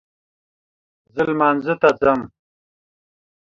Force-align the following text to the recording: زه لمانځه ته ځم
زه 1.13 1.21
لمانځه 1.29 1.75
ته 1.81 1.89
ځم 1.99 2.21